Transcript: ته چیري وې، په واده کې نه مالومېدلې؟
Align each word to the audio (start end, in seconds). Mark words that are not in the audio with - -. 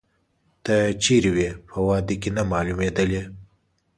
ته 0.63 0.75
چیري 1.03 1.31
وې، 1.35 1.49
په 1.69 1.77
واده 1.87 2.15
کې 2.21 2.29
نه 2.37 2.43
مالومېدلې؟ 2.51 3.23